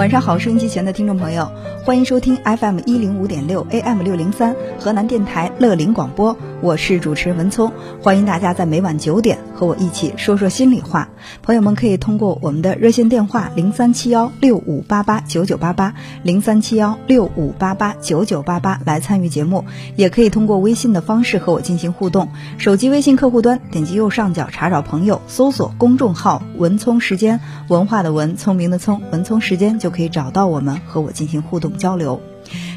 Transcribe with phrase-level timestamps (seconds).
[0.00, 1.52] 晚上好，收音机前的听众朋友，
[1.84, 7.70] 欢迎收听 FM 一零五点六 AM 六零三河南电台乐林广播，我是主持人文聪，
[8.02, 11.10] 欢迎大家在每晚九点和我一起说说心里话。
[11.42, 15.92] 朋友们可以通过我们的热线电话零三七幺六五八八九九八八
[16.22, 22.30] 零三七幺六五八八九九八八来参与节目，也可以通过微信的方式和我进行互动。
[22.56, 27.38] 手机微信客户端点击右上角查找朋友，搜索公众号“文聪时间”，
[27.68, 32.20] 文化的文，聪明的聪，文聪时间就可以找到我们，和我进行互动交流。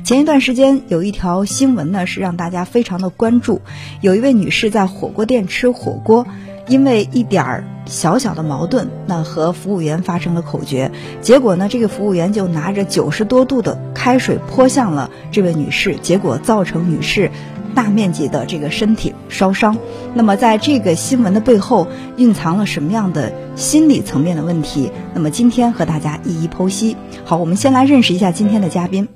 [0.04, 3.62] 前一段时间有一条新闻呢，是让大家非常的关注。
[4.02, 6.28] 有一位女士在火锅店吃火锅，
[6.68, 10.92] 因为一点儿小小的矛盾，那和服务员发生了口角，
[11.22, 17.32] 结果呢，这个服务员就拿着九十多度的开水泼向了这位女士，结果造成女士
[17.74, 19.78] 大面积的这个身体烧伤。
[20.14, 21.88] 那么，在这个新闻的背后，
[22.18, 24.92] 蕴藏了什么样的心理层面的问题？
[25.14, 26.96] 那么今天和大家一一剖析。
[27.26, 29.08] 好，我们先来认识一下今天的嘉宾。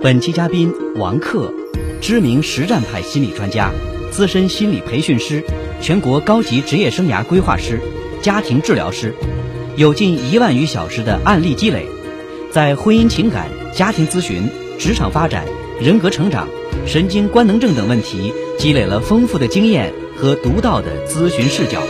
[0.00, 1.52] 本期嘉宾王克，
[2.00, 3.72] 知名实战派心理专家，
[4.12, 5.44] 资深心理培训师，
[5.80, 7.80] 全国高级职业生涯规划师，
[8.22, 9.12] 家庭治疗师，
[9.76, 11.86] 有近一万余小时的案例积累，
[12.52, 15.44] 在婚姻情感、家庭咨询、职场发展、
[15.80, 16.48] 人格成长、
[16.86, 21.80] 神经官能症等问题积累了丰富的经验和独到的咨询视角。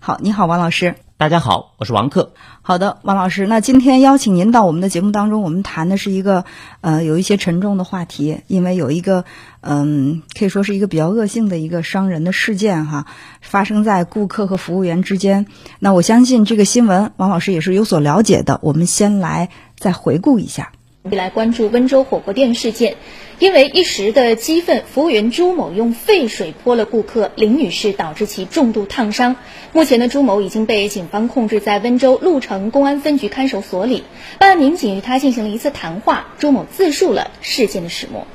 [0.00, 0.96] 好，你好，王老师。
[1.18, 2.34] 大家好，我是王克。
[2.60, 6.44] 好的，王老师，那今天邀请您到我们的节目当中，我们谈的是一个
[6.82, 9.24] 呃有一些沉重的话题，因为有一个
[9.62, 13.06] 嗯可以说是一个比较恶性的一个伤人的事件哈，
[13.40, 15.46] 发生在顾客和服务员之间。
[15.78, 18.60] 那我相信这个新闻，王老师也是有所了解的。
[18.62, 20.72] 我们先来再回顾一下。
[21.14, 22.96] 来关注温州火锅店事件，
[23.38, 29.36] 因为一时的激愤，服务员朱某用沸水泼了顾客林女士，导致其重度烫伤。
[29.72, 34.02] 目前呢，朱某已经被警方控制在温州鹿城公安分局看守所里。
[34.38, 38.26] 办案民警与他进行了一次谈话，朱某自述了事件的始末。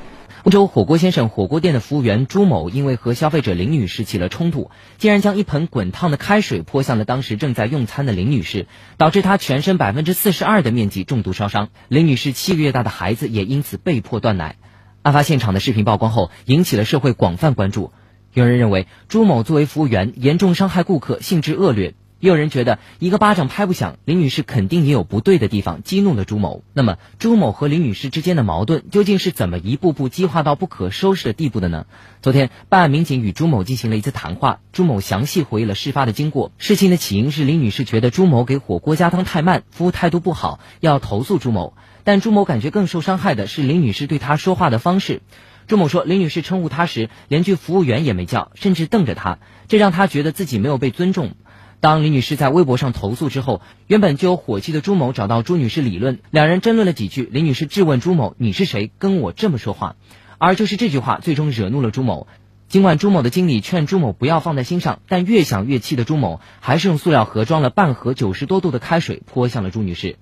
[0.44, 8.66] 温州火锅先生火锅店的服务员朱某，因为和消费者林女士起了冲突，竟然将一盆滚烫的开水泼向了当时正在用餐的林女士，
[8.96, 11.68] 导致她全身百分之四十二的面积重度烧伤。
[11.86, 14.56] 林女士七个月大的孩子也因此被迫断奶。
[15.02, 17.92] 案发现场的视频曝光后，引起了社会广泛关注。
[18.32, 21.94] 有人认为朱某作为服务员，严重伤害顾客，性质恶劣。
[22.22, 26.62] 也有人觉得一个巴掌拍不响，林女士肯定也有不对的地方，激怒了朱某。
[26.72, 31.84] 那么，朱某和林女士之间的矛盾究竟是怎么一步步激化到不可收拾的地步的呢？
[32.20, 36.52] 昨天，办案民警与朱某进行了一次谈话，朱某详细回忆了事发的经过。
[36.58, 41.74] 事情的起因是林女士觉得朱某给火锅加汤太慢，服务态度不好，要投诉朱某。
[42.04, 45.22] 但朱某感觉更受伤害的是林女士对他说话的方式。
[45.66, 51.32] 朱某说，林女士称呼他时连句服务员也没叫，甚至瞪着他，这让他觉得自己没有被尊重。
[51.82, 57.28] 当李女士在微博上投诉之后，原本就有火气的朱某找到朱女士理论，两人争论了几句。
[57.28, 58.92] 李女士质问朱某：“你是谁？
[59.00, 59.96] 跟我这么说话？”
[60.38, 62.28] 而就是这句话，最终惹怒了朱某。
[62.68, 70.18] 尽管朱某的经理劝朱某不要放在心上，但越想越气的朱某，还是用塑料盒装了半盒九十多度的开水泼向了朱女士。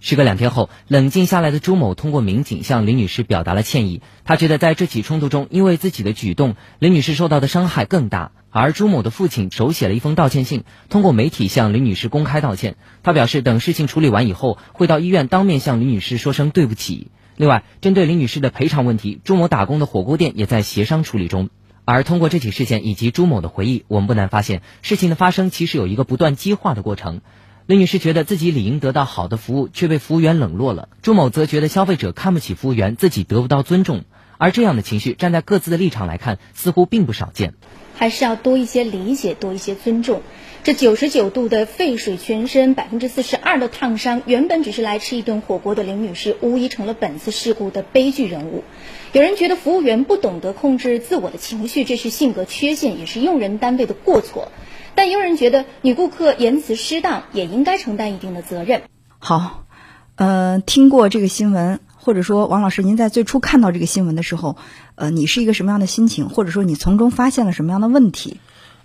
[0.00, 4.02] 时隔两天后，冷静下来的朱某通过民警向林女士表达了歉意。
[4.24, 8.32] 他觉得在这起冲突中，因为自己的举动，林女士受到的伤害更大。
[8.50, 12.76] 而朱某的父亲手写了一封道歉信，通过媒体向林女士公开道歉。
[13.02, 17.08] 他表示，等事情处理完以后，会到医院当面向林女士说声对不起。
[17.36, 21.48] 另外，针对林女士的赔偿问题，朱某打工的火锅店也在协商处理中。
[21.86, 27.22] 而通过这起事件以及朱某的回忆，我们不难发现，事情的发生其实有一个不断激化的过程。
[27.66, 34.02] 林女士觉得自己理应得到好的服务，却被服务员冷落了；朱某则觉得消费者看不起服务员，自己得不到尊重。
[34.36, 37.54] 而这样的情绪，站在各自的立场来看，似乎并不少见。
[37.96, 40.20] 还是要多一些理解，多一些尊重。
[40.62, 48.62] 这九十九度的沸水，全身百分之四十二的烫伤，原本只是来吃一顿火锅的林女士，无疑成了本次事故的悲剧人物。
[49.12, 54.52] 有人觉得服务员不懂得控制自我的情绪，这是性格缺陷，也是用人单位的过错。
[54.94, 58.82] 但也有人觉得女顾客言辞失当，也应该承担一定的责任。
[59.18, 59.64] 好，
[60.16, 61.80] 呃，听过这个新闻。
[61.96, 64.58] 或者说，王老师，您在最初看到这个新闻的时候，
[64.94, 66.28] 呃，你是一个什么样的心情？
[66.28, 68.36] 或者说，你从中发现了什么样的问题？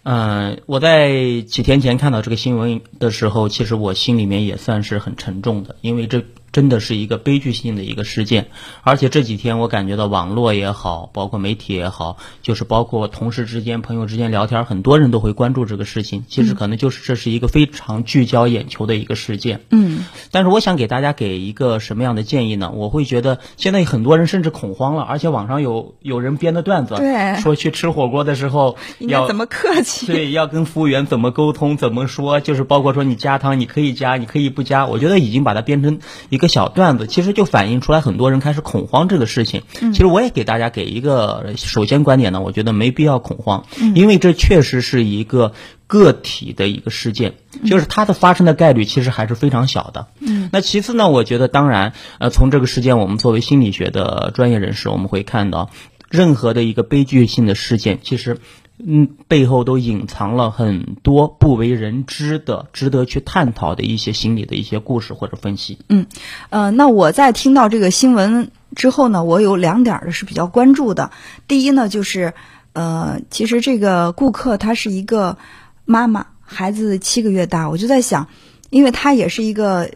[0.04, 8.48] 嗯，我在几天前看到这个新闻的时候，其实我心里面也算是很沉重的，因为这真的是一个悲剧性的一个事件，
[8.84, 16.26] 而且这几天我感觉到网络也好，包括媒体也好，就是包括同事之间、朋友之间聊天，很多人都会关注这个事情。
[16.28, 19.62] 其实可能就是这是一个非常聚焦眼球的一个事件。
[19.70, 22.72] 嗯，但是我想给大家给一个什么样的建议呢？
[22.74, 30.08] 我会觉得现在很多人甚至恐慌了，而且网上有有人编的段子，对说去吃火锅的时候要怎么客气？
[30.08, 34.86] 对，要跟服务员怎么沟通，怎么说，就是包括说你加汤，你可以加，你可以不加。
[34.86, 36.00] 我觉得已经把它编成
[36.30, 39.62] 一个小段子，其实就反映出来很多人开始恐慌这个事情。
[39.80, 45.54] 其实我也给大家给一个首先观点呢，我觉得没必要恐慌，因为这确实是一个
[45.86, 50.08] 个体的一个事件，就是它的发生的概率其实还是非常小的。
[50.20, 55.70] 嗯，那其次呢，我觉得当然，呃，从这个事件，我们作为心理学的专业人士，我们会看到，
[56.10, 58.40] 任何的一个悲剧性的事件，其实。
[58.82, 65.80] 嗯，背后都隐藏了很多不为人知的、值得去探讨的一些心理的一些故事或者分析。
[65.90, 66.08] 嗯，
[66.50, 71.12] 呃，那我在听到这个新闻之后呢，我有两点儿是比较关注的。
[71.48, 72.34] 第一呢，就是
[72.74, 75.38] 呃，其实这个顾客她是一个
[75.86, 78.28] 妈妈，孩子七个月大，我就在想，
[78.70, 79.92] 因为她也是一个。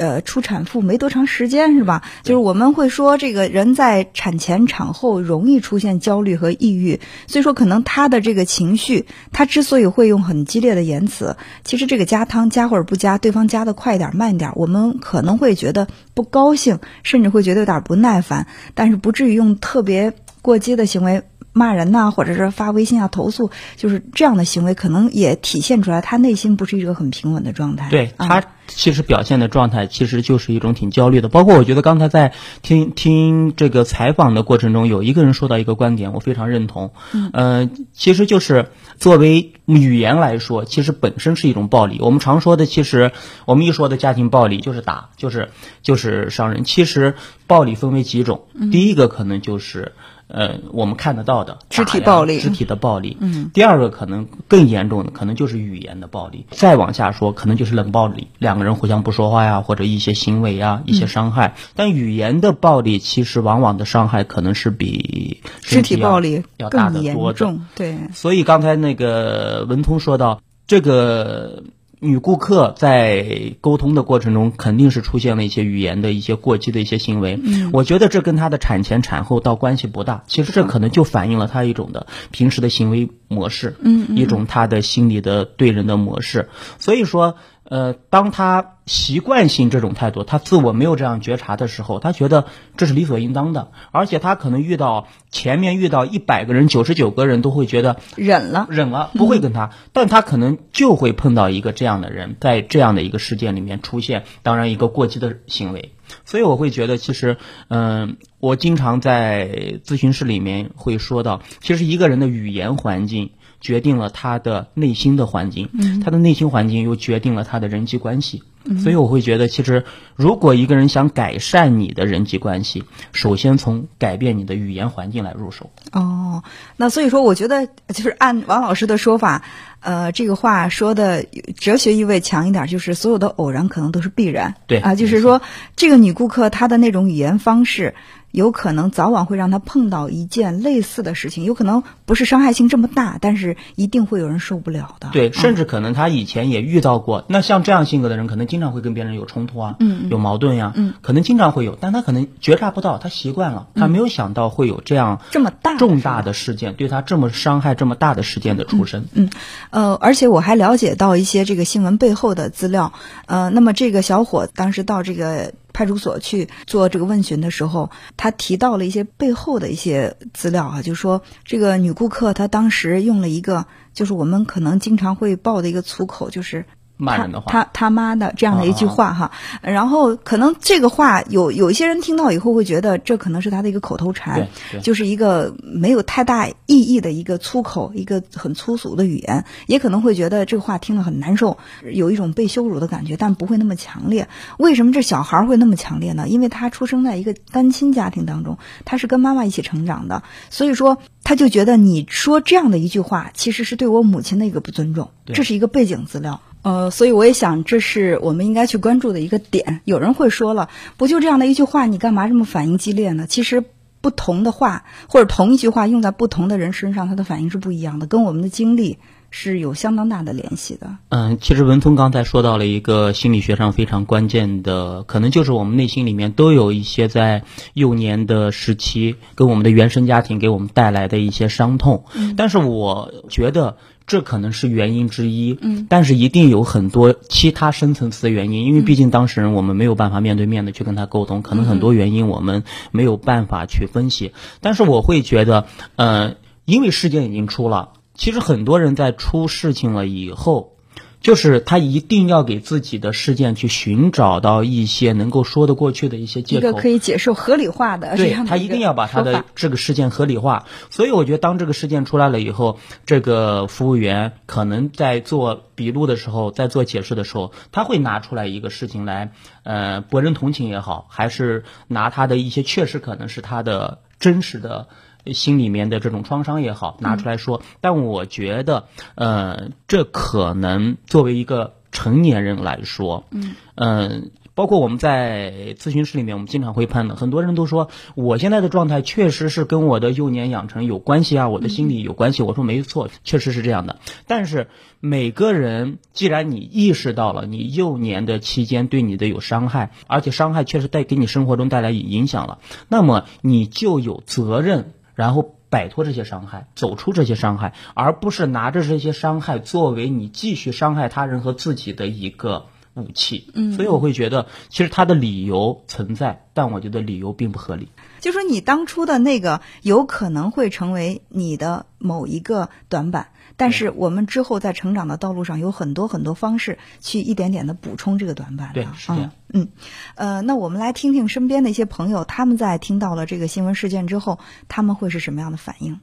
[0.00, 2.02] 呃，出产妇没多长时间是吧？
[2.22, 21.22] 就是我们会说，这个人在产前、产后容易出现焦虑和抑郁，所以说可能他的这个情绪，他之所以会用很激烈的言辞，其实这个加汤加或者不加，对方加的快一点、慢一点，我们可能会觉得不高兴，甚至会觉得有点不耐烦，但是不至于用特别过激的行为。
[21.52, 27.88] 骂人呐，或者是发微信啊投诉，就是这样的行为，可能也体现出来他内心不是一个很平稳的状态。
[27.90, 31.28] 对他其实表现的状态，其实就是一种挺焦虑的。
[31.28, 32.32] 包括我觉得刚才在
[32.62, 36.92] 听听这个采访的过程中，有一个人说到一个观点，我非常认同。
[37.32, 41.98] 嗯，其实就是作为语言来说，其实本身是一种暴力。
[42.00, 43.10] 我们常说的，其实
[43.44, 45.50] 我们一说的家庭暴力就是打，就是
[45.82, 46.62] 就是伤人。
[46.62, 47.16] 其实
[47.48, 49.92] 暴力分为几种，第一个可能就是。
[50.32, 53.16] 呃，我们看得到的肢体暴力，肢体的暴力。
[53.20, 56.46] 嗯，第二个可能更严重的，可能就是语言的暴力。
[56.50, 61.54] 再往下说，可能就是冷暴力，两个人互相不说话呀，或者一些行为呀，一些伤害。
[61.74, 67.58] 但语言的暴力，其实往往的伤害可能是比肢体暴力要大得多的。
[67.74, 71.62] 对，所以刚才那个文通说到这个。
[72.00, 77.38] 女顾客在沟通的过程中，肯定是出现了一些语言的一些过激的一些行为。
[77.42, 80.24] 嗯，我觉得这跟她的产前产后倒关系不大。
[80.26, 86.48] 其实这可能就反映了她一种的平时的行为模式，嗯，一种她的心理的对人的模式。
[86.78, 87.36] 所以说。
[87.70, 92.46] 呃，当他习惯性这种态度，他自我没有这样觉察的时候，他觉得
[92.76, 105.92] 这是理所应当的，而且他可能遇到前面遇到一百个人，九十九个人都会觉得忍了，忍了，不会跟他，但他可能就会碰到一个这样的人，在这样的一个事件里面出现，当然一个过激的行为，
[106.24, 107.36] 所以我会觉得，其实，
[107.68, 113.30] 嗯，我经常在咨询室里面会说到，其实一个人的语言环境。
[113.60, 115.68] 决定了他的内心的环境，
[116.04, 118.42] 他的内心环境又决定了他的人际关系。
[118.82, 119.84] 所以我会觉得，其实
[120.16, 125.70] 如果一个人想改善你的人际关系，首先从改变你的语言环境来入手。
[125.92, 126.42] 哦，
[126.76, 129.42] 那所以说，我觉得就是按王老师的说法，
[129.80, 131.24] 呃，这个话说的
[131.58, 134.54] 哲学意味强一点，就是所有的偶然可能都是必然。
[134.66, 135.40] 对啊，就是说
[135.74, 137.94] 这个女顾客她的那种语言方式。
[138.30, 145.10] 有可能早晚会让他碰到一件类似的事情，有可能不是伤害性这么大，但是一定会有人受不了的。
[145.12, 147.24] 对，甚至可能他以前也遇到过。
[147.28, 159.06] 那像这样性格的人，可能经常会跟别人有冲突啊，嗯，有矛盾呀，嗯，可能经常会有，但他可能觉察不到，他习惯了，他没有想到会有这样这么大重大的事件，对他这么伤害这么大的事件的出生。
[159.12, 159.30] 嗯，
[159.70, 162.92] 呃，而且我还了解到一些这个新闻背后的资料。
[163.26, 165.52] 呃，那么这个小伙当时到这个。
[165.72, 176.64] 派出所去做这个问询的时候，他提到了一些背后的一些资料啊，就说这个女顾客她当时用了一个，就是我们可能经常会报的一个粗口，就是。
[177.00, 184.48] 骂人的话，他他妈的这样的一句话哈，然后可能这个话有有一些人听到以后会觉得这可能是他的一个口头禅，
[184.82, 191.58] 就是一个没有太大意义的一个粗口，一个很粗俗的语言，也可能会觉得这个话听了很难受，
[191.92, 194.28] 有一种被羞辱的感觉，但不会那么强烈。
[194.58, 196.28] 为什么这小孩会那么强烈呢？
[196.28, 206.40] 因为他出生在一个单亲家庭当中，他是跟妈妈一起成长的，所以说他就觉得你说这样的一句话，其实是对我母亲的一个不尊重，这是一个背景资料。
[206.62, 209.80] 呃，所以我也想，这是我们应该去关注的一个点。
[209.84, 213.26] 有人会说了，不就这样的一句话，你干嘛这么反应激烈呢？
[213.26, 213.64] 其实，
[214.02, 218.98] 不同的话或者同一句话用在不同的人身上，他的反应是不一样的，跟我们的经历
[219.30, 220.96] 是有相当大的联系的。
[221.08, 232.04] 嗯，其实文聪刚才说到了一个心理学上非常关键的，可能就是我们内心里面都有一些在幼年的时期跟我们的原生家庭给我们带来的一些伤痛。
[232.14, 235.56] 嗯，但是我觉得这可能是原因之一。
[235.60, 244.32] 嗯，但是一定有很多其他深层次的原因，因为毕竟当事人我们没有办法面对面的去跟他沟通，可能很多原因我们没有办法去分析。
[244.60, 246.34] 但是我会觉得，呃，
[246.64, 247.90] 因为事件已经出了。
[248.20, 250.76] 其实很多人在出事情了以后，
[251.22, 258.18] 就是他一定要给自己的事件去寻找到一些能够说得过去的一些借口，一个可以解释合理化的。
[258.18, 260.66] 对他一定要把他的这个事件合理化。
[260.90, 274.88] 所以我觉得，当这个事件出来了以后，这个服务员可能在做笔录的时候，在做解释的时候，他会拿出来一个事情来，呃，博人同情也好，还是拿他的一些确实可能是他的真实的。
[275.26, 277.62] 心里面的这种创伤也好，拿出来说。
[277.80, 292.42] 但我觉得，呃，这可能作为一个成年人来说，嗯，嗯，包括我们在咨询室里面，我们经常会碰到很多人都说，我现在的状态确实是跟我的幼年养成有关系啊，我的心理有关系。
[292.42, 293.98] 我说没错，确实是这样的。
[294.26, 294.68] 但是
[295.00, 302.58] 每个人，既然你意识到了你幼年的期间对你的有伤害，而且伤害确实带给你生活中带来影响了，
[302.88, 304.92] 那么你就有责任。
[305.20, 313.50] 然后摆脱这些伤害，走出这些伤害，而不是拿着这些伤害作为你继续伤害他人和自己的一个武器。
[313.52, 317.90] 嗯，所以我会觉得，其实他的理由存在，但我觉得理由并不合理。
[318.20, 323.28] 就说你当初的那个有可能会成为你的某一个短板。
[323.60, 328.70] 但是我们之后在成长的道路上有很多很多方式去一点点的补充这个短板。
[328.72, 329.30] 对，是这样。
[329.52, 329.68] 嗯，
[330.14, 336.00] 呃，那我们来听听身边的一些朋友，他们在听到了这个新闻事件之后，他们会是什么样的反应？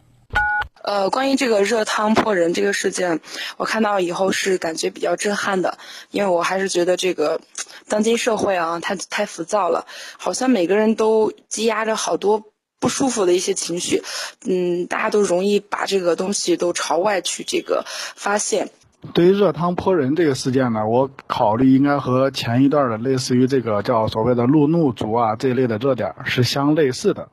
[0.84, 3.22] 呃，关于这个热汤泼人这个事件，
[3.58, 5.80] 我看到以后是感觉比较震撼的，
[6.12, 7.42] 因为我还是觉得这个
[7.90, 9.88] 当今社会啊，太太浮躁了，
[10.20, 12.44] 好像每个人都积压着好多。
[12.80, 14.04] 不舒服的一些情绪，
[14.46, 18.70] 嗯，大家都容易把这个东西都朝外去这个发现。
[19.14, 27.30] 对于热汤泼人这个事件呢，我考虑应该和前一段的类似于这个叫所谓的路怒族啊这一类的热点是相类似的。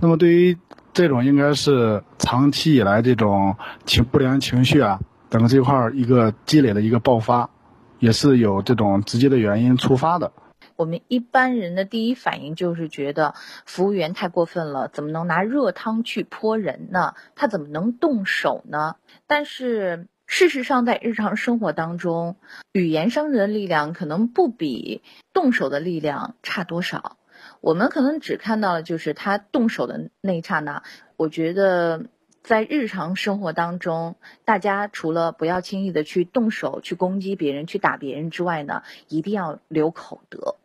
[0.00, 0.56] 那么对于
[0.94, 7.50] 这种应该是长期以来这种情不良情绪啊等这块一个积累的一个爆发，
[7.98, 10.32] 也是有这种直接的原因触发的。
[10.76, 13.34] 我们一般人的第一反应就是觉得
[13.66, 17.14] 服务员太过分了，怎么能拿热汤去泼人呢？
[17.34, 18.96] 他怎么能动手呢？
[19.26, 22.36] 但是事实上，在日常生活当中，
[22.72, 25.02] 语言伤人的力量可能不比
[25.32, 27.18] 动手的力量差多少。
[27.60, 30.82] 我们可能只看到了就是他动手的那一刹那。
[31.16, 32.06] 我觉得
[32.42, 40.56] 在日常生活当中，大家除了不要轻易的去动手去攻击别人、去打别人之外呢，一定要留口德。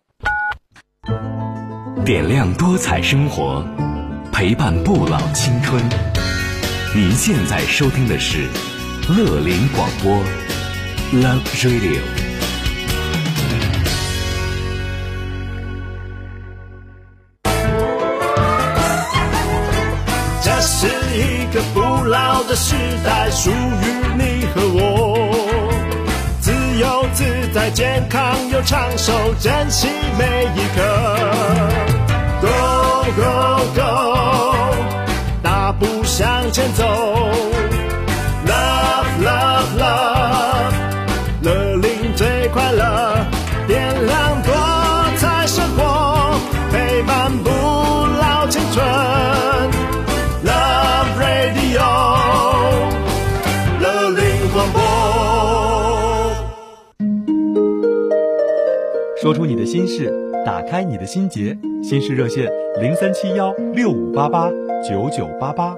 [2.06, 3.66] 点亮多彩生活，
[4.32, 5.82] 陪伴不老青春。
[6.96, 8.48] 您现在收听的是
[9.10, 10.18] 乐林广播
[11.14, 12.02] ，Love Radio。
[20.44, 23.54] 这是一个不老的时代，属于
[24.18, 24.84] 你和我。
[26.42, 27.24] 自由自
[27.58, 30.84] 在健康又长寿，珍惜每一刻。
[32.40, 32.48] Go
[33.16, 33.82] Go Go，
[35.42, 36.84] 大步向前走。
[38.46, 39.57] Love Love。
[59.28, 60.10] 说出你的心事，
[60.46, 64.50] 打开你的心结，心事热线零三七幺六五八八
[64.82, 65.76] 九九八八。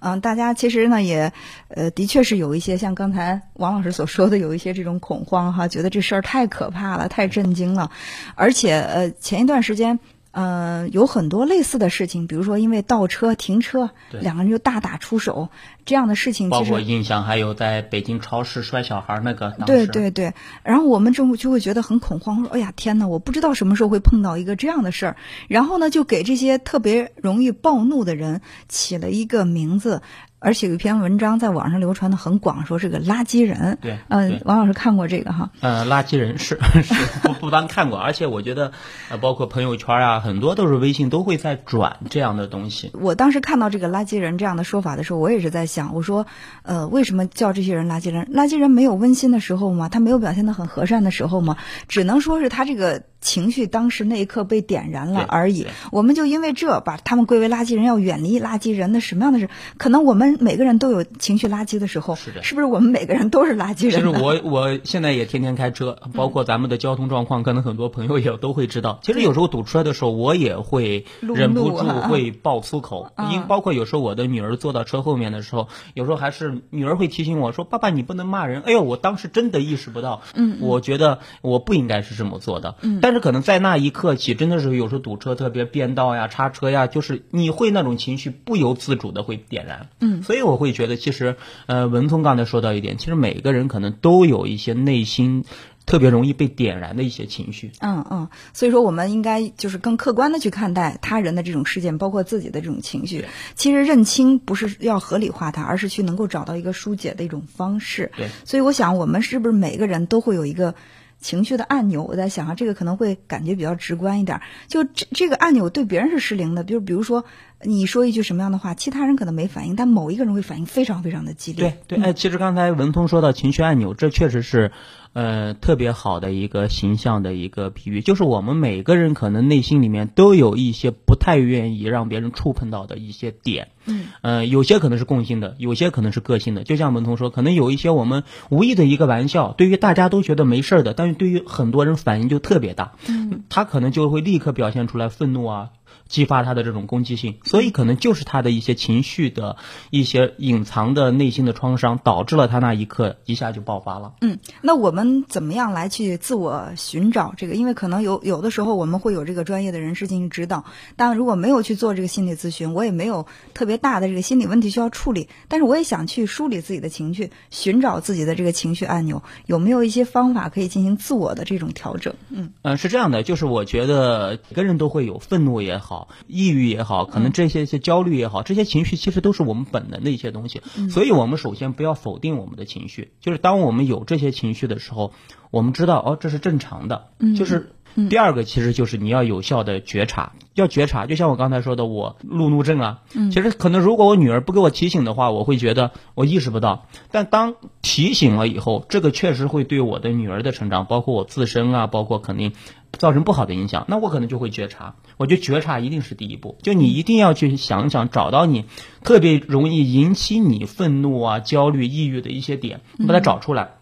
[0.00, 1.32] 嗯，大家其实呢也，
[1.68, 7.90] 呃，的确是有一些像刚才王老师所说的，有一些这种恐慌哈，觉得这事儿太可怕了，太震惊了，
[8.34, 9.98] 而且呃，前一段时间。
[10.38, 15.48] 嗯，有很多类似的事情，比如说因为倒车停车，两个人就大打出手，
[15.86, 16.50] 这样的事情。
[16.50, 19.54] 包括印象还有在北京超市摔小孩那个。
[19.64, 25.16] 对对对，然后我们就就会觉得很恐慌，说：“哎呀，天哪，我不知道什么时候会碰到一个这样的事儿。”
[25.48, 30.02] 然后呢，就给这些特别容易暴怒的人起了一个名字，
[30.38, 33.78] 而且有一篇文章在网上流传的很广，说是个垃圾人。
[33.80, 35.50] 对，嗯，王老师看过这个哈？
[35.60, 38.72] 呃，垃圾人是 是不不单看过，而且我觉得，
[39.10, 42.90] 呃，包括朋友圈啊，很多都是微信都会在转这样的东西。
[42.94, 46.26] 我当时看到这个垃圾人这样的说法的时候，我也是在想，我说，
[46.62, 48.26] 呃，为什么叫这些人垃圾人？
[48.32, 49.88] 垃圾人没有温馨的时候吗？
[49.88, 51.56] 他没有表现的很和善的时候吗？
[51.88, 53.02] 只能说是他这个。
[53.26, 58.92] 情绪当时那一刻被点燃了而已，我们就因为这把他们归为垃圾人，要远离垃圾人。
[58.92, 59.48] 那什么样的人？
[59.78, 62.64] 可能我们每个人都有情绪垃圾的时候，是不是？
[62.64, 63.96] 我们每个人都是垃圾人。
[63.96, 69.00] 其实我我现在也天天开车，包括咱们的交通状况，可能很多朋友也都会知道。
[69.02, 73.10] 其实有时候堵车的时候，我也会忍不住会爆粗口。
[73.32, 80.22] 因包括有时候我的女儿坐到车后面的时候，有时候还是女儿会提醒我说：“爸爸，你不能骂人。”哎呦，我当时真的意识不到。
[80.34, 82.76] 嗯，我觉得我不应该是这么做的。
[82.82, 83.90] 嗯，但是可能在那一。
[83.96, 89.88] 刻起，真的是有时候堵车特别变道呀、叉车呀，就是你会那种情绪不由自主的会点燃。
[90.00, 95.46] 嗯，所以我会觉得，其实呃，文峰刚才说到一点，其实每个人可能都有一些内心
[95.86, 97.72] 特别容易被点燃的一些情绪。
[97.78, 103.24] 嗯嗯，所以说我们应该就是更客观的去看待他人的这种事件，包括自己的这种情绪。
[103.54, 108.12] 其实认清不是要合理化它，而是去能够找到一个疏解的一种方式。
[108.14, 110.74] 对，所以我想，我们是不是每个人都会有一个。
[111.18, 114.40] 情绪的按钮，我在想啊，这个可能会感觉比较直观一点。
[114.68, 117.24] 就这这个按钮对别人是失灵的，比如比如说
[117.62, 121.78] 你说一句什么样的话，其他人可能没反应，但某一个人会反应非常非常的激烈。
[121.86, 124.72] 对对，哎，其实刚才文通说到情绪按钮，这确实是。
[125.12, 133.68] 呃，特别好的一个形象的一个比喻，就是我们每个人可能内心里面都有一些不太愿意让别人触碰到的一些点。
[133.86, 136.64] 嗯，呃，有些可能是共性的，有些可能是个性的。
[136.64, 142.92] 就像文通说，可能有一些我们无意的一个玩笑，对于大家都觉得没事儿的，但是对于很多人反应就特别大。
[143.08, 145.70] 嗯，他可能就会立刻表现出来愤怒啊。
[146.08, 149.56] 激发他的这种攻击性，所以可能就是他的一些情绪的
[149.90, 154.14] 一些隐藏的内心的创伤，导致了他那一刻一下就爆发了。
[154.20, 157.54] 嗯，那我们怎么样来去自我寻找这个？
[157.54, 160.64] 因为可能有有的时候我们会有这个专业的人士进行指导，
[160.96, 172.14] 但如果没有去做这个心理咨询，我也没有特别大的这个心理问题需要处理，但是我也想去梳理自己的情绪，寻找自己的这个情绪按钮，有没有一些方法可以进行自我的这种调整？
[172.30, 175.95] 嗯嗯，是这样的，就是我觉得每个人都会有愤怒也好。
[176.26, 180.62] 抑郁也好，可能这些些焦虑也好，这些情绪其实都是我们本能的一些东西。
[180.90, 183.12] 所以，我们首先不要否定我们的情绪。
[183.20, 185.12] 就是当我们有这些情绪的时候，
[185.50, 187.08] 我们知道哦，这是正常的。
[187.36, 187.72] 就是
[188.08, 191.06] 第二个，其实就是你要有效的觉察，要觉察。
[191.06, 196.86] 就像我刚才说的，我路怒症啊，其实可能如果我女儿不给我提醒的话，我会觉得我意识不到。
[197.10, 202.52] 但当提醒了以后，这个确实会对我的女儿的成长，包括我自身啊，包括肯定。
[202.92, 204.94] 造成不好的影响，那我可能就会觉察。
[205.18, 208.64] 我觉得觉察一定是第一步，就你一定要去想想，找到你
[209.02, 213.74] 特别容易引起你愤怒啊、焦虑、抑郁的一些点，把它找出来。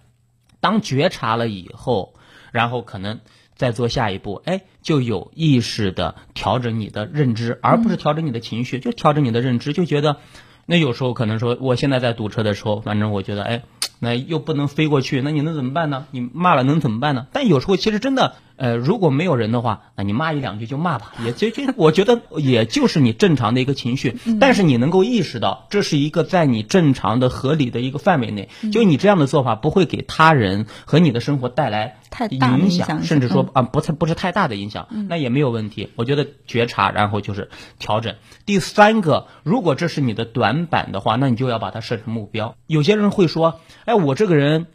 [0.59, 2.15] 当觉察了以后，
[2.51, 3.21] 然后可能
[3.57, 9.73] 再做下一步，哎，就有意识的调整你的认知，而不是调整你的情绪，就调整你的认知。
[9.73, 10.19] 就觉得，
[10.67, 13.63] 那有时候可能说，我现在在堵车的时候，反正我觉得，哎，
[13.99, 16.07] 那又不能飞过去，那你能怎么办呢？
[16.11, 17.27] 你骂了能怎么办呢？
[17.33, 18.37] 但有时候其实真的。
[18.57, 35.91] 呃，如果没有人的话，那你骂一两句就骂吧，也就就我觉得也就是你正常的一个情绪，但是你能够意识到这是一个在你正常的合理的一个范围内，就你这样的做法不会给他人和你的生活带来太大影响，甚至说啊不太不是太大的影响，那也没有问题。
[35.97, 38.15] 我觉得觉察，然后就是调整。
[38.47, 42.55] 第三个，如果这是你的短板的话，那你就要把它设成目标。
[42.67, 44.67] 有些人会说，哎，我这个人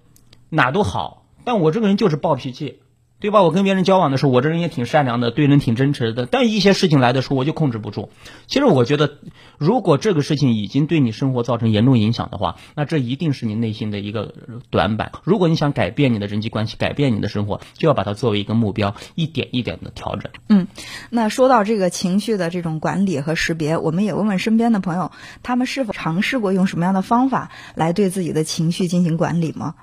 [0.49, 2.79] 哪都好，但我这个人就是暴脾气。
[3.19, 3.43] 对吧？
[3.43, 6.25] 我跟别人交往的时候，我这人也挺善良的，对人挺真诚的。
[6.25, 8.09] 但一些事情来的时候，我就控制不住。
[8.47, 9.17] 其实我觉得，
[9.57, 14.33] 如果这个事情已经对你生活造成严重影响的话，那这一定是你内心的一个
[14.69, 15.11] 短板。
[15.23, 20.31] 如果你想改变你的人际关系，改变你的生活，就要把它作为一个目标，一点一点的调整。
[20.47, 20.67] 嗯，
[21.09, 25.11] 那说到这个情绪的这种管理和识别，我们也问问身边的朋友，
[25.43, 29.75] 他们是否尝试过用什么样的方法来对自己的情绪进行管理吗？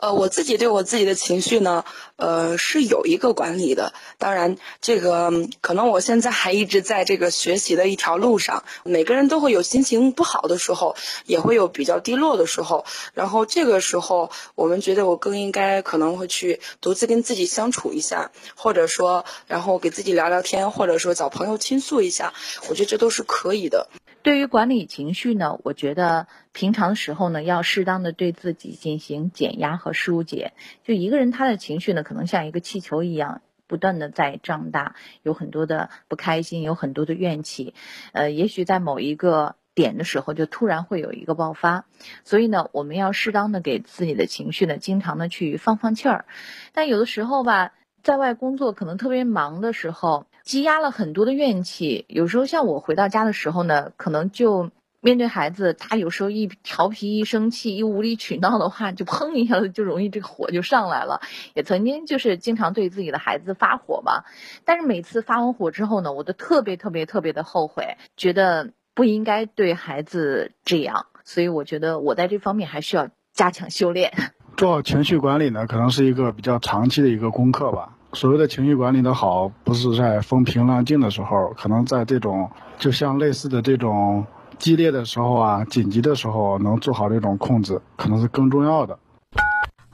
[0.00, 1.84] 呃，我自己对我自己的情绪呢，
[2.14, 3.92] 呃，是有一个管理的。
[4.16, 8.62] 当然，这个可能我现在还一直在这个学习的一条路上。
[8.84, 10.94] 每个人都会有心情不好的时候，
[11.26, 12.84] 也会有比较低落的时候。
[13.12, 22.32] 然后这个时候，我们觉得我更应该可能会去独自跟自己相处一下，或者说，然后给自己聊聊天，或者说找朋友倾诉一下。
[22.68, 23.88] 我觉得这都是可以的。
[24.28, 30.52] 对于管理情绪呢，我觉得平常的时候呢，要适当的对自己进行减压和疏解。
[30.84, 37.72] 就一个人他的情绪呢，可能像一个气球一样，不断的在胀大，有很多的不开心，有很多的怨气。
[38.12, 39.54] 呃，也许在某一个。
[39.74, 41.86] 点的时候，就突然会有一个爆发。
[42.24, 46.24] 所以呢，我们要适当的给自己的情绪呢，经常的去放放气儿。
[46.72, 52.06] 但有的时候吧，在外工作可能特别忙的时候，积压了很多的怨气。
[52.08, 54.70] 有时候像我回到家的时候呢，可能就。
[55.00, 61.20] 面对孩子，他有时候一调皮、一生气、一无理取闹的话，就砰一下子就容易这个火就上来了。
[61.54, 64.24] 也曾经就是经常对自己的孩子发火吧，
[64.64, 71.06] 但是每次发完火之后呢，我都特别特别特别的后悔，觉得不应该对孩子这样。
[71.24, 74.12] 所以我觉得我在这方面还需要加强修炼。
[74.58, 77.97] 做好情绪管理呢，可能是一个比较长期的一个功课吧。
[78.12, 84.26] 所谓的情绪管理的好，不是在风平浪静的时候，可能在这种就像类似的这种。
[84.58, 88.98] 激烈的时候啊，紧急的时候能做好这种控制，可能是更重要的。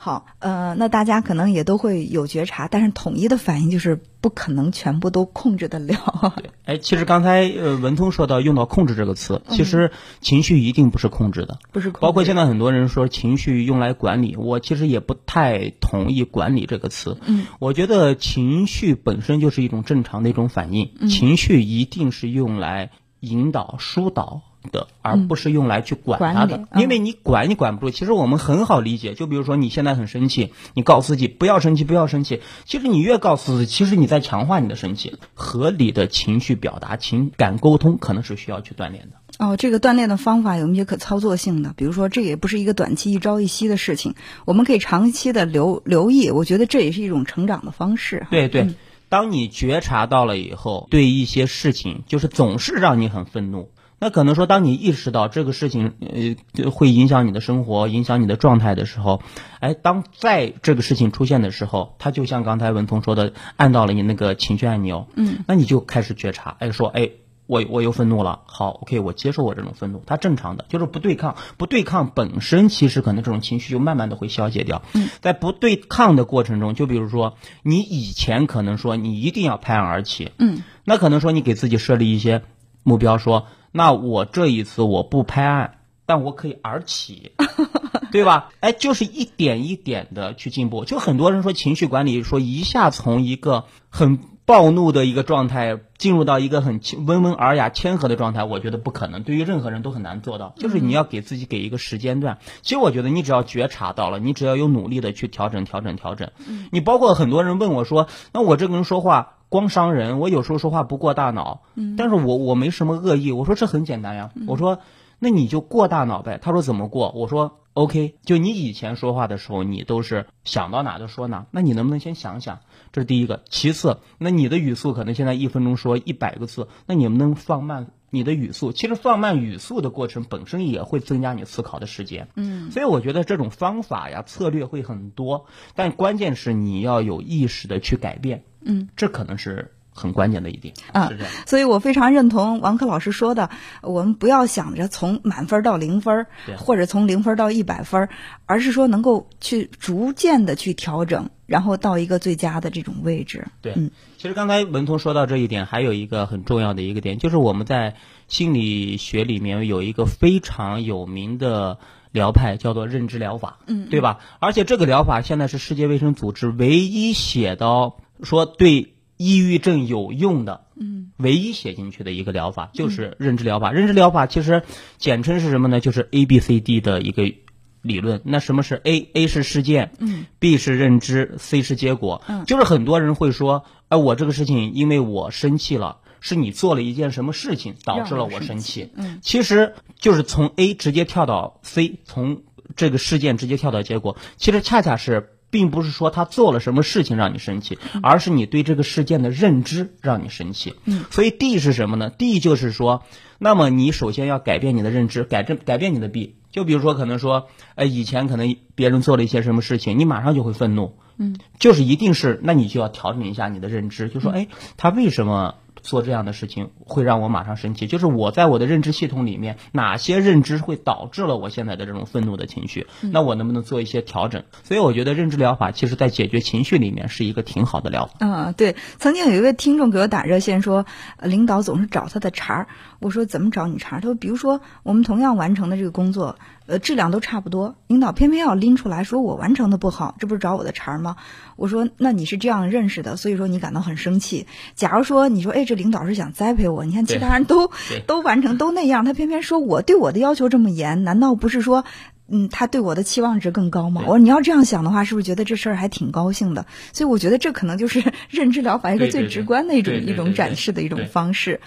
[0.05, 5.97] 好，呃，那大家可能也都会有觉察，但是统一的反应就是不可能全部都控制得了。
[6.37, 11.90] 对，哎，其实刚才呃文通说到用到“控制”这个词，其实情绪一定不是控制的，不是。
[11.90, 17.17] 包括现在很多人说情绪用来管理，我其实也不太同意“管理”这个词。
[17.25, 22.90] 嗯，我觉得情绪本身就是一种正常的一种反应，情绪一定是用来
[23.21, 24.43] 引导、疏导。
[24.72, 27.90] 的，而不是用来去管他的，因为你管你管不住。
[27.90, 32.40] 其实我们很好理解，就比如说你现在很生气，你告诉自己不要生气，不要生气。
[32.64, 35.18] 其实你越告诉自己，其实你在强化你的生气。
[35.35, 39.16] 合理的情绪表达、情感沟通，可能是需要去锻炼的。
[39.38, 46.31] 哦，这个锻炼的方法有一些可操作性的，比如说这也不是一个短期一朝一夕的事情，我们可以长期的留留意。
[46.31, 48.27] 我觉得这也是一种成长的方式。
[48.31, 48.68] 对对，
[49.09, 53.70] 当你觉察到了以后，对一些事情就是总是让你很愤怒。
[54.05, 59.23] 那可能说，当你意识到这个事情呃会影响你的生活、影响你的状态的时候，
[59.61, 67.12] 哎，当在这个事情出现的时候，它就像刚才文聪说的，按到了你那个情绪按钮，嗯，那你就开始觉察，哎，说，哎，
[67.47, 74.83] 我我又愤怒了，好，OK，我接受我这种愤怒，它正常的，就是不对抗，不对抗本身其实可能这种情绪就慢慢的会消解掉。
[74.93, 82.43] 嗯，在不对抗的过程中，就比如说你以前可能说你一定要拍案而起，嗯，那可能说你给自己设立一些
[82.83, 83.47] 目标，说。
[83.76, 87.32] 那我这一次我不拍案，但我可以而起，
[88.12, 88.52] 对吧？
[88.60, 90.84] 哎，就是一点一点的去进步。
[90.84, 100.54] 就很多人说情绪管理，说一下从一个很暴怒的一个状态进入到一个很温文尔雅、谦和的状态，我觉得不可能，对于任何人都很难做到。
[100.56, 102.38] 就是你要给自己给一个时间段。
[102.62, 106.30] 其实我觉得你只要觉察到了，你只要有努力的去调整、调整、调整。
[106.70, 109.32] 你包括很多人问我说，那我这个人说话。
[109.48, 111.62] 光伤人，我有时候说话不过大脑，
[111.96, 113.33] 但是我我没什么恶意。
[113.33, 114.80] 我说这很简单呀，我说
[115.18, 116.38] 那你就过大脑呗。
[116.42, 117.12] 他说怎么过？
[117.12, 122.61] 我说 OK，就你以前说话的时候，你都是想到哪就说哪，那你能不能先想想？
[122.92, 123.42] 这是第一个。
[123.48, 128.72] 其次，那你的语速可能现在一分钟说一百个字，那你能不能放慢你的语速？
[128.72, 132.29] 其实放慢语速的过程本身也会增加你思考的时间。
[132.37, 138.44] 嗯，所以我觉得这种方法呀策略会很多，但关键是你要有意识的去改变。
[138.66, 141.33] 嗯，这可能是很关键的一点啊，是这样。
[141.46, 143.48] 所以我非常认同王珂老师说的，
[143.80, 146.26] 我们不要想着从满分到零分，
[146.59, 148.09] 或者从零分到一百分，
[148.44, 153.46] 而是说能够去逐渐的去调整，然后到一个最佳的这种位置。
[153.62, 157.94] 对，嗯，其实刚才文通说到这一点，还有一个很重要的一个点，就是我们在
[158.26, 161.78] 心理学里面有一个非常有名的
[162.11, 164.18] 疗派，叫做认知疗法，嗯，对吧？
[164.40, 167.96] 而且这个疗法现在是世界卫生组织唯一写到。
[168.22, 173.70] 说对抑郁症有用的，嗯，唯一写进去的一个疗法就是认知疗法。
[173.70, 174.62] 认知疗法其实
[174.98, 175.81] 简称是什么呢？
[175.81, 177.33] 就是 A B C D 的一个
[177.81, 178.20] 理论。
[178.24, 182.22] 那什么是 A？A 是事件，嗯，B 是认知，C 是结果。
[182.27, 188.90] 嗯，就是很多人会说，哎，我这个事情因为我生气了，是你做了一件什么事情导致了我生气。
[188.96, 192.42] 嗯，其实就是从 A 直接跳到 C，从
[192.74, 195.31] 这个事件直接跳到结果，其实恰恰是。
[195.55, 200.75] 并不是说他做了什么事情让你生气，而是你对这个事件的认知让你生气。
[200.85, 203.05] 嗯，所以 D 是什么呢？D 就是说，
[203.38, 206.35] 那么你首先要改变你的认知，改正改变你的 B。
[206.51, 210.99] 就比如说，可能说，呃，以前可能别人做了一些什么事情，你马上就会愤怒。
[211.19, 215.55] 嗯，就是一定是，那你就要调整一下你的认知，就说，哎，他为什么？
[215.85, 224.42] 做这样的事情会让我马上生气，就是我在我的认知系统里面哪些认知会导致了我现在的这种愤怒的情绪，那我能不能做一些调整？
[224.64, 228.14] 所以我觉得认知疗法其实在解决情绪里面是一个挺好的疗法。
[228.20, 228.75] 嗯，对。
[228.99, 230.87] 曾经有一位听众给我打热线说，
[231.23, 232.66] 领导总是找他的茬儿。
[232.99, 234.01] 我说怎么找你茬儿？
[234.01, 241.16] 他说，比如说我们同样完成的这个工作，呃，质量都差不多，领导偏偏要拎出来说我完成的不好，这不是找我的茬儿吗？
[241.57, 244.46] 我说那你是这样认识的，所以说你感到很生气。
[244.74, 245.74] 假如说你说，哎，这。
[245.74, 246.85] 领导是想栽培我。
[246.85, 247.72] 你看其他人都
[248.07, 251.85] 都完成都那样，他偏偏说我对我的要求这么严，难道不是说？
[252.26, 254.00] 嗯，他对我的期望值更高嘛？
[254.02, 256.66] 我说你要这样想的话，是不是觉得这事儿还挺高兴的？
[256.92, 261.60] 所以我觉得这可能就是 认知疗法一个最直观的一种一种展示的一种方式。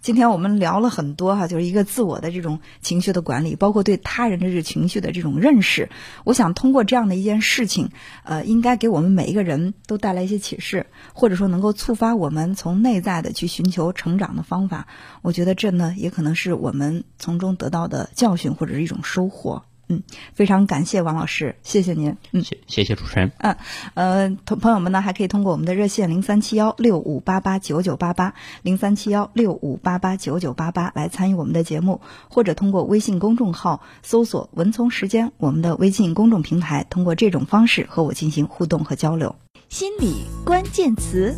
[0.00, 5.90] 今天我们聊了很多哈，就是一个自我的这种情绪的管理，包括对他人的这情绪的这种认识。
[6.24, 7.90] 我想通过这样的一件事情，
[8.24, 14.86] 呃，应该给我们每一个人都带来一些启示，或者说能够触发我们从内在的去寻求成长的方法。
[15.20, 19.64] 我觉得这呢，也可能是我们从中得到的教训或者是一种收获。
[19.88, 20.02] 嗯，
[20.34, 22.16] 非常感谢王老师，谢谢您。
[22.32, 22.44] 嗯。
[22.44, 23.32] 谢谢谢主持人。
[23.38, 23.56] 嗯，
[23.94, 39.34] 呃，同朋友们呢，还可以通过我们的热线零三七幺六五八八九九八八零三七幺六五八八九九八八来参与我们的节目，或者通过微信公众号搜索“文聪时间”，我们的微信公众平台，通过这种方式和我进行互动和交流。
[39.68, 41.34] 心理关键词，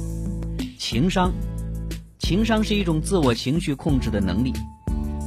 [0.78, 1.32] 情商，
[2.18, 4.52] 情商是一种自我情绪控制的能力，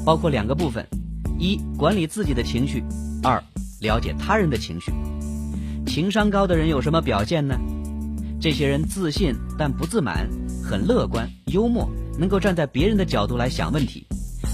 [0.05, 0.87] 包括两个部分：
[1.37, 2.81] 一、管理自己的情绪；
[3.23, 3.41] 二、
[3.79, 4.91] 了解他人的情绪。
[5.85, 7.57] 情商高的人有什么表现呢？
[8.41, 10.27] 这些人自信但不自满，
[10.61, 14.05] 很乐观、幽默，能够站在别人的角度来想问题，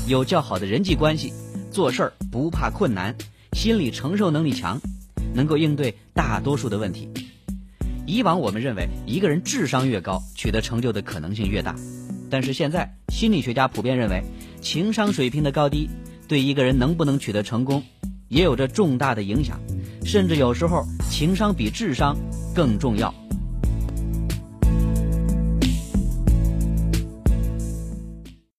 [0.07, 1.33] 有较好的人际关系，
[1.71, 3.15] 做事儿不怕困难，
[3.53, 4.79] 心理承受能力强，
[5.33, 7.09] 能够应对大多数的问题。
[8.05, 11.75] 以往我们认为一个人智商越高，取得成就的可能性越大，
[12.29, 14.21] 但是现在心理学家普遍认为，
[14.61, 15.89] 情商水平的高低
[16.27, 17.83] 对一个人能不能取得成功，
[18.29, 19.59] 也有着重大的影响，
[20.05, 22.15] 甚至有时候情商比智商
[22.55, 23.13] 更重要。